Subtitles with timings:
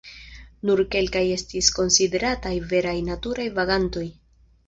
[0.67, 4.07] Nur kelkaj estis konsiderataj veraj naturaj vagantoj.